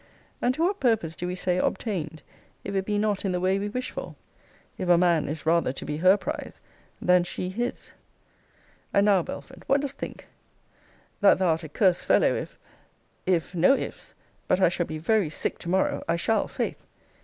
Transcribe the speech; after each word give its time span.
And 0.41 0.55
to 0.55 0.63
what 0.63 0.79
purpose 0.79 1.15
do 1.15 1.27
we 1.27 1.35
say 1.35 1.59
obtained, 1.59 2.23
if 2.63 2.73
it 2.73 2.85
be 2.85 2.97
not 2.97 3.23
in 3.23 3.33
the 3.33 3.39
way 3.39 3.59
we 3.59 3.69
wish 3.69 3.91
for? 3.91 4.15
If 4.79 4.89
a 4.89 4.97
man 4.97 5.27
is 5.27 5.45
rather 5.45 5.71
to 5.73 5.85
be 5.85 5.97
her 5.97 6.17
prize, 6.17 6.59
than 6.99 7.23
she 7.23 7.49
his? 7.49 7.91
And 8.95 9.05
now, 9.05 9.21
Belford, 9.21 9.63
what 9.67 9.81
dost 9.81 9.99
think? 9.99 10.27
That 11.19 11.37
thou 11.37 11.49
art 11.49 11.63
a 11.63 11.69
cursed 11.69 12.03
fellow, 12.05 12.33
if 12.33 12.57
If 13.27 13.53
no 13.53 13.75
if's 13.75 14.15
but 14.47 14.59
I 14.59 14.69
shall 14.69 14.87
be 14.87 14.97
very 14.97 15.29
sick 15.29 15.59
to 15.59 15.69
morrow. 15.69 16.03
I 16.09 16.15
shall, 16.15 16.47
'faith. 16.47 16.83